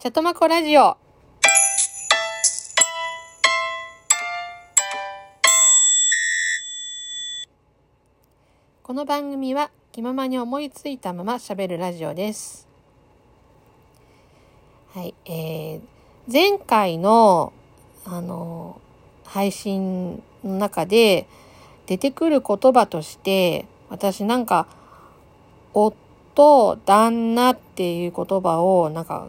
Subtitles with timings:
[0.00, 0.96] チャトマコラジオ。
[8.82, 12.66] この番組は気ままに思いついたまま喋るラジオです。
[14.94, 15.80] はい、えー、
[16.32, 17.52] 前回の、
[18.06, 18.80] あの、
[19.24, 21.26] 配信の中で
[21.84, 24.66] 出てくる言葉として、私なんか、
[25.74, 29.28] 夫、旦那っていう言葉を、なんか、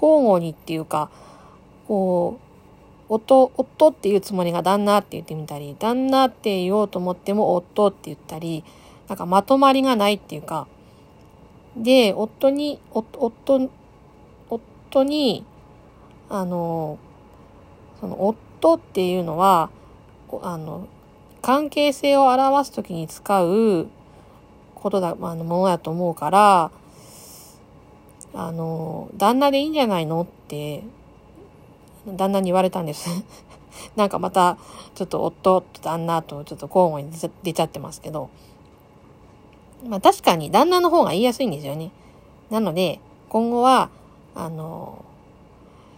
[0.00, 1.10] 交互にっていうか、
[1.86, 2.38] こ
[3.08, 8.64] う、夫、夫っていうつもりが旦那って言ってみたり、旦那って言おうと思っても夫って言ったり、
[9.08, 10.66] なんかまとまりがないっていうか、
[11.76, 13.32] で、夫に、夫、
[14.50, 15.44] 夫に、
[16.28, 16.98] あの、
[18.00, 19.70] その夫っていうのは、
[20.42, 20.86] あの、
[21.40, 23.88] 関係性を表すときに使う
[24.74, 26.70] ことだ、あの、ものだと思うから、
[28.34, 30.82] あの、旦那でいいんじゃないのって、
[32.06, 33.24] 旦那に言われたんです。
[33.96, 34.58] なんかまた、
[34.94, 37.10] ちょっと夫と旦那とちょっと交互に
[37.42, 38.30] 出ちゃってますけど、
[39.86, 41.90] まあ確かに旦那の方が言いやすいんですよね。
[42.50, 43.90] なので、今後は、
[44.34, 45.04] あの、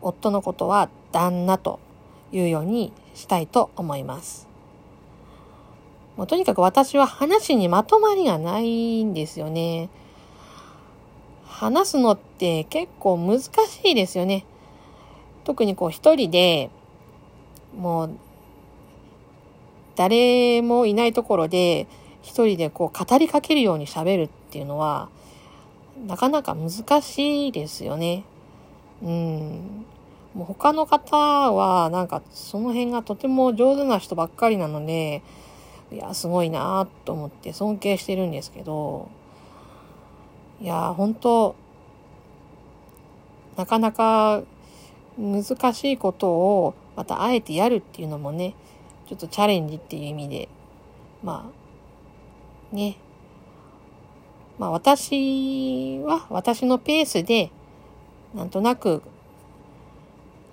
[0.00, 1.78] 夫のことは旦那と
[2.32, 4.48] いうようにしたいと思います。
[6.16, 9.88] もうとにかく私は話にまとまりがないんですよね。
[11.52, 13.50] 話すのって結構難し
[13.84, 14.44] いですよね。
[15.44, 16.70] 特にこう一人で、
[17.76, 18.10] もう、
[19.94, 21.86] 誰もいないところで、
[22.22, 25.08] 一人でこう語りかけるように喋るっていうのは、
[26.06, 28.24] なかなか難しいですよね。
[29.02, 29.84] うん。
[30.34, 35.22] もう他の方は、なんかその辺がとても上手な人ばっかりなので、
[35.92, 39.08] いや、すごいなと思って尊敬してるんですけど、
[40.62, 41.56] いや、本当
[43.56, 44.44] なかなか
[45.18, 48.54] 難しいことをまたあえてやるっていうのもね、
[49.08, 50.48] ちょっとチャレンジっていう意味で、
[51.24, 51.50] ま
[52.72, 52.96] あ、ね。
[54.56, 57.50] まあ私は私のペースで、
[58.32, 59.02] なんとなく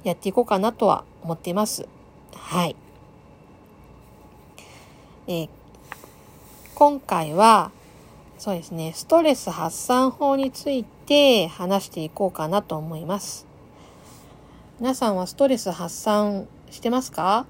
[0.03, 1.87] やっていこうかなとは思っています。
[2.33, 2.75] はい。
[5.27, 5.49] え
[6.73, 7.71] 今回は、
[8.39, 13.45] そうですね、ストレス発散法について話していこうかなと思います。
[14.79, 17.45] 皆さんはストレス発散してますか？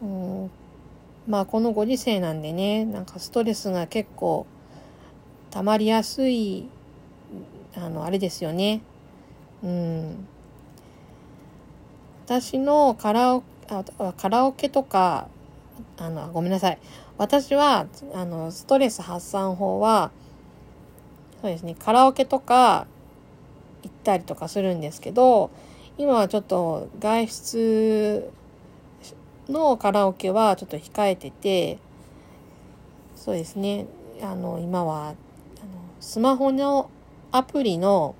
[0.00, 0.50] うん、
[1.28, 4.46] まあこのご時世なんでね、なんかストレスが結構
[5.50, 6.70] 溜まりやすい、
[7.76, 8.80] あの、あれですよね。
[9.62, 10.26] うん。
[12.24, 13.42] 私のカラオ
[14.16, 15.28] カラオケとか、
[15.98, 16.78] あの、ごめんなさい。
[17.18, 20.10] 私は、あの、ストレス発散法は、
[21.40, 22.86] そうですね、カラオケとか
[23.82, 25.50] 行ったりとかするんですけど、
[25.98, 28.30] 今はちょっと外出
[29.48, 31.78] のカラオケはちょっと控えてて、
[33.14, 33.86] そうですね、
[34.22, 35.14] あの、今は、
[36.00, 36.90] スマホの
[37.32, 38.14] アプリの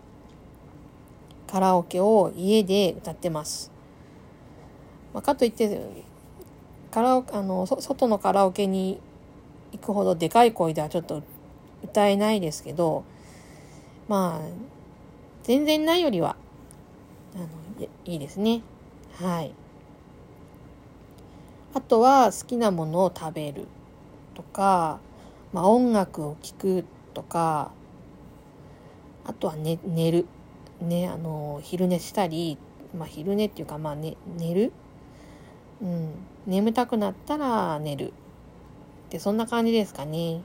[1.47, 3.71] カラオケを家で歌ってます。
[5.13, 5.81] まあ、かといって、
[6.97, 8.99] カラオあの、外のカラオケに
[9.73, 11.23] 行くほどでかい声ではちょっと
[11.85, 13.05] 歌えないですけど、
[14.09, 14.49] まあ、
[15.43, 16.37] 全然ないよりは、
[17.35, 18.63] あの、いいいですね。
[19.13, 19.53] はい。
[21.75, 23.67] あとは好きなものを食べる
[24.33, 24.99] とか、
[25.53, 27.73] まあ音楽を聴くとか、
[29.27, 30.25] あとは寝寝る。
[30.81, 32.57] ね、あの、昼寝したり、
[32.97, 34.73] まあ昼寝っていうか、まあ、ね、寝る
[35.83, 36.11] うん。
[36.47, 38.13] 眠たくなったら寝る。
[39.07, 40.41] って、そんな感じですかね。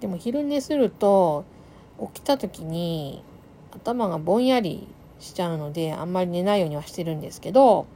[0.00, 1.44] でも昼寝すると、
[2.00, 3.22] 起きた時に
[3.70, 4.88] 頭がぼんやり
[5.20, 7.86] しちゃうので、あんまり寝ないようにはしてるんですけど、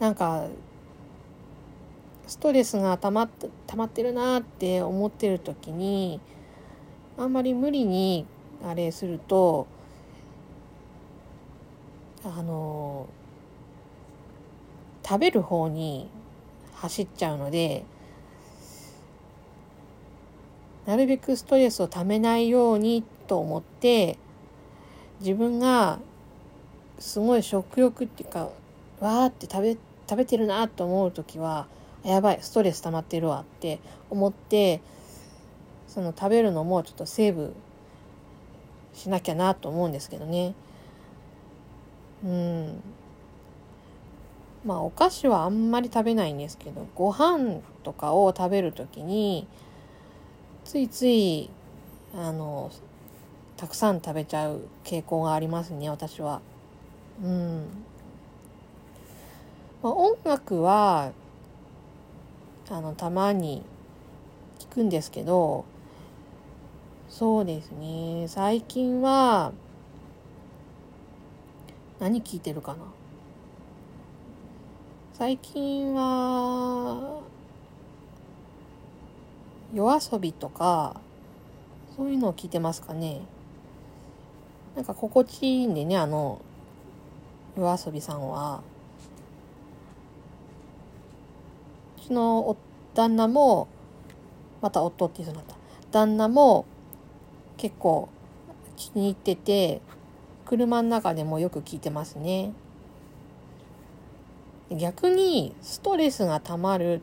[0.00, 0.46] なんか、
[2.26, 3.28] ストレスが溜まっ
[3.66, 6.20] 溜まってるなって思ってる時に、
[7.16, 8.26] あんまり無理に
[8.64, 9.66] あれすると、
[12.36, 13.06] あの、
[15.06, 16.08] 食べる方に
[16.74, 17.84] 走っちゃうので、
[20.86, 24.18] なるべくストレスをためないようにと思って、
[25.20, 25.98] 自分が
[26.98, 28.50] すごい食欲っていうか、
[29.00, 29.76] わーって食べ、
[30.08, 31.66] 食べてるなと思う時は、
[32.04, 33.80] やばい、ストレス溜まってるわって
[34.10, 34.80] 思って、
[35.86, 37.54] その食べるのもちょっとセーブ
[38.94, 40.54] しなきゃなと思うんですけどね。
[42.24, 42.82] うん。
[44.64, 49.46] まあお菓子はあんまり食べないんですけど、ご飯とかを食べるときに、
[50.64, 51.50] ついつい
[52.14, 52.70] あの
[53.56, 56.40] たくさん食べちゃう傾向がありますね私は。
[57.22, 57.66] うん
[59.82, 61.12] まあ、音楽は
[62.70, 63.62] あのたまに
[64.58, 65.64] 聞くんですけど
[67.08, 69.52] そうですね最近は
[72.00, 72.78] 何聞いてるかな？
[75.14, 77.20] 最近は
[79.74, 81.00] 夜遊びとか
[81.96, 83.22] そういうのを聞いてますかね。
[84.76, 86.40] なんか心地いいんでねあの
[87.56, 88.62] 夜遊びさんは。
[91.98, 92.56] うちの
[92.94, 93.66] 旦那も
[94.62, 95.56] また夫って言うそうになった。
[95.90, 96.64] 旦那も
[97.56, 98.08] 結構
[98.76, 99.80] 気に入ってて
[100.48, 102.52] 車の中でもよく聞いてますね
[104.70, 107.00] 逆にストレスがたまるっ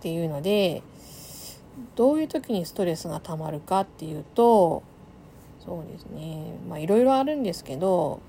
[0.00, 0.82] ていうので
[1.94, 4.82] どういう時にストレスがたまるかっていうと
[5.64, 8.20] そうですねまあいろいろあるんですけど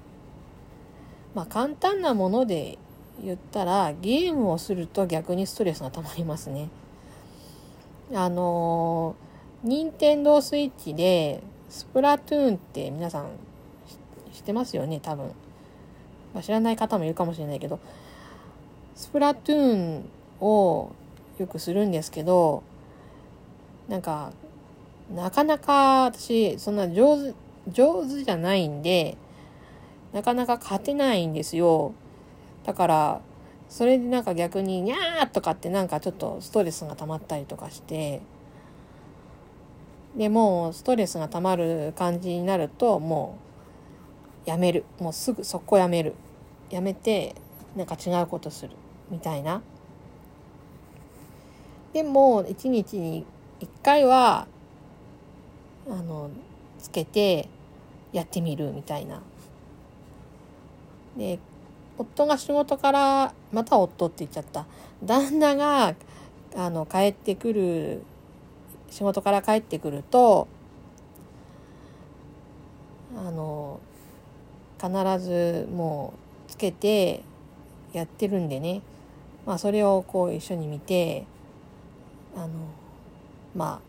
[1.33, 2.77] まあ簡単なもので
[3.23, 6.69] 言ったらゲームをすると逆にストレスがたまりますね。
[8.13, 9.15] あの
[9.63, 13.25] 任天堂スイッチでスプラトゥーンって皆さん
[14.33, 14.99] 知ってますよね？
[14.99, 15.27] 多分、
[16.33, 17.79] まあ、知らない方もいるかもしれないけど。
[18.95, 20.09] スプラトゥーン
[20.39, 20.91] を
[21.37, 22.63] よくするんですけど
[23.89, 24.31] なんか
[25.13, 27.33] なかなか私そんな上手
[27.69, 29.17] 上手じゃないんで
[30.13, 31.93] なかなか勝てないんですよ。
[32.63, 33.21] だから
[33.67, 38.21] それでなんか逆に「にゃー!」とかってなんかちょっとストレスが溜まったりとかして
[40.15, 43.37] でもうストレスが溜まる感じになるとも
[44.45, 44.85] うやめる。
[44.99, 46.13] もうすぐ速攻やめる。
[46.69, 47.35] やめて
[47.75, 48.71] なんか違うことする。
[49.09, 49.61] みたいな。
[51.93, 53.25] でも一日に
[53.59, 54.47] 一回は
[55.89, 56.29] あの
[56.79, 57.49] つけて
[58.11, 59.21] やってみるみたいな。
[61.17, 61.39] で
[61.97, 64.65] 夫が仕事からまた夫って言っちゃった。
[65.03, 65.95] 旦那が
[66.55, 68.03] あの帰ってくる
[68.89, 70.47] 仕事から帰ってくると
[73.17, 73.79] あの
[74.81, 76.13] 必ずも
[76.47, 77.23] うつけて
[77.93, 78.81] やってるんでね。
[79.45, 81.25] まあそれをこう一緒に見て
[82.35, 82.49] あの
[83.55, 83.79] ま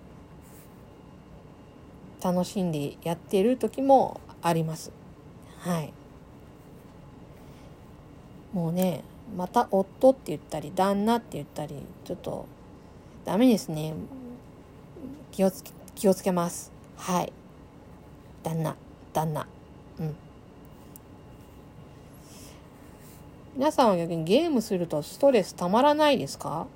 [2.22, 4.92] あ楽しんでやってる時もあります。
[5.58, 5.92] はい。
[8.52, 9.02] もうね
[9.36, 12.46] また夫って言ったり旦那って言ったりちょっと
[13.24, 13.94] ダメですね。
[15.36, 16.72] 気をつけ気をつけます。
[16.96, 17.32] はい。
[18.42, 18.74] 旦那
[19.12, 19.46] 旦那。
[20.00, 20.16] うん。
[23.54, 26.66] 皆さんは逆にゲームするとストレスたまらないですか？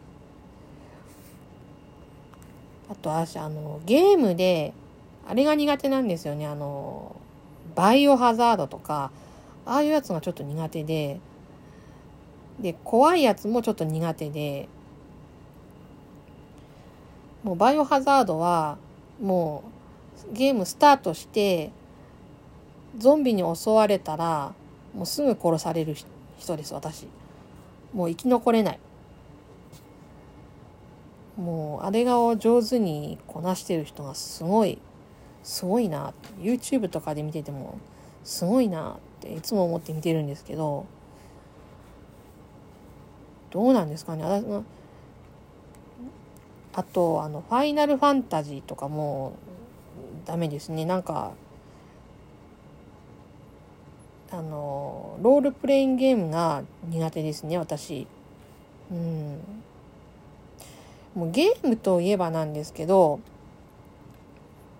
[2.91, 4.75] あと私あのゲームで
[5.27, 6.47] あれが苦手なんですよね。
[6.47, 7.17] あの
[7.75, 9.11] バイオハザードとか
[9.65, 11.19] ああいうやつがちょっと苦手で。
[12.59, 14.69] で怖いやつもちょっと苦手で。
[17.43, 18.79] もうバイオハザードは
[19.21, 19.65] も
[20.31, 21.73] うゲームスタートして
[22.99, 24.53] ゾンビに襲われたら
[24.95, 25.95] もうすぐ殺される
[26.39, 27.07] 人です私。
[27.93, 28.79] もう生き残れない。
[31.37, 34.79] もうあれがを上手にこなしてる人がすごい
[35.43, 37.79] すごいな YouTube とかで見てても
[38.25, 40.85] すごいなっていつも思って見てるんですけど
[43.51, 44.25] どうなんですかね。
[46.72, 49.34] あとあのファイナルファンタジーとかも
[50.24, 50.84] ダメですね。
[50.84, 51.32] なんか
[54.32, 58.06] あのロールプレインゲームが苦手ですね私。
[58.91, 59.39] うん。
[61.15, 63.20] もうゲームといえばなんですけど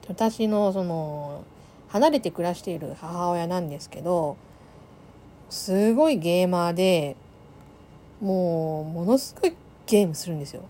[0.09, 1.45] 私のその
[1.89, 4.37] 離れて暮らしている母親なんですけど
[5.49, 7.17] すごいゲーマーで
[8.21, 9.55] もうものすごい
[9.87, 10.63] ゲームするんですよ。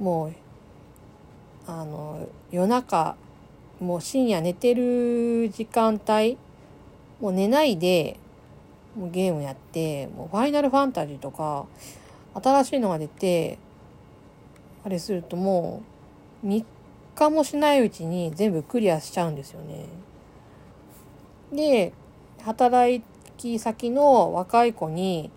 [0.00, 0.32] もう
[1.66, 3.16] あの夜中
[3.78, 6.36] もう深夜寝てる時間帯
[7.20, 8.18] もう寝ないで
[8.96, 11.66] もうゲームやってもうファイナルファンタジーとか
[12.34, 13.58] 新しいのが出て
[14.84, 15.82] あれするとも
[16.42, 16.64] う3
[17.14, 19.84] 日もしないうちに全部クリアしちゃうんですよね。
[21.52, 21.92] で
[22.42, 23.02] 働
[23.36, 25.30] き先の若い子に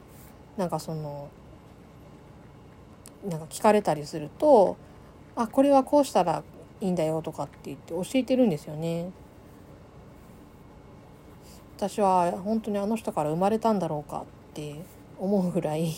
[0.55, 1.27] なんかその
[3.30, 4.75] なんか聞かれたりすると
[5.36, 6.44] 「あこれはこうしたら
[6.82, 9.12] いいんだよ」とかって言って教えてるんですよね。
[11.77, 14.75] 私は本当にあの人から生まれたんだろうかって
[15.20, 15.92] 思うぐらい。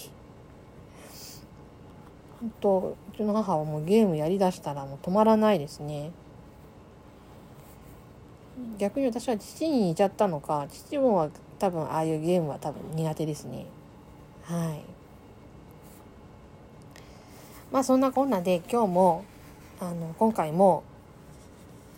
[2.41, 6.11] 本当うちの母はもうゲームやりだしたらもう止まらないですね。
[8.77, 11.29] 逆に私は父に似ちゃったのか父も
[11.59, 13.65] 多分ああいうゲームは多分苦手ですね。
[14.43, 14.94] はい。
[17.71, 19.25] まあそんなこんなで今日も
[19.79, 20.83] あの今回も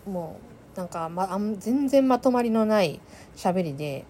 [0.06, 0.38] も
[0.74, 3.00] うなんか、ま、あ全然まとまりのない
[3.36, 4.04] 喋りで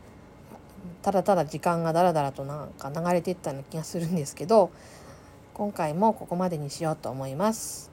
[1.03, 4.71] ただただ時間がだらだらとなんか流れていったような気がするんですけど
[5.55, 7.91] 今回もここまでにしようと思います。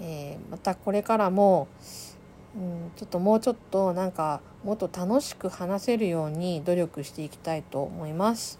[0.00, 1.68] えー、またこれからも、
[2.56, 8.58] うん、ちょっともうちょっとなんかもっと楽しく話せるように努力していきたいと思います。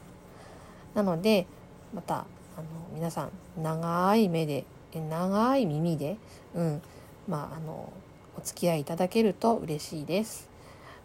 [0.95, 1.47] なので
[1.95, 2.26] また
[2.62, 3.31] の皆さん
[3.62, 4.64] 長い目で
[4.95, 6.16] 長い耳で、
[6.54, 6.83] うん
[7.28, 7.92] まあ、あの
[8.37, 10.49] お付き合いいただけると嬉しいです。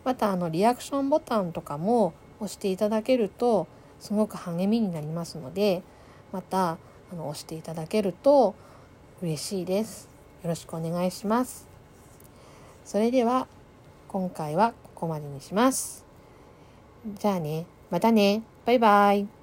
[0.03, 3.67] またあのリアクションボタンとかも押していただけると
[3.99, 5.83] すごく励みになりますので
[6.31, 6.77] また
[7.11, 8.55] あの押していただけると
[9.21, 10.09] 嬉しいです。
[10.43, 11.67] よろしくお願いします。
[12.85, 13.47] それでは
[14.07, 16.05] 今回はここまでにします。
[17.15, 19.36] じゃあね、またね、バイバイ。